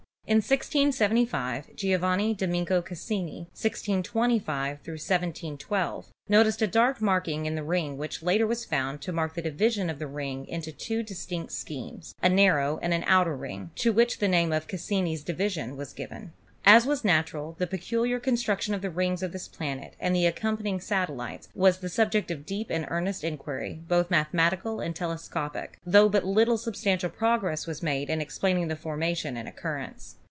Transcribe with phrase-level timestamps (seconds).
[0.27, 7.97] In 1675 Giovanni Domenico Cassini (1625 1712) no ticed a dark marking in the ring
[7.97, 12.15] which later was found to mark the division of the ring into two distinct schemes,
[12.23, 16.31] a narrow and outer ring, to which the name of "Cassini's Division" was given.
[16.63, 20.27] As was natural, the peculiar con struction of the rings of this planet and the
[20.27, 25.77] accompany ing satellites was the subject of deep and earnest inquiry, both mathematical and telescopic,
[25.85, 30.15] tho but little substantial progress was made in explaining the formation and oc currence.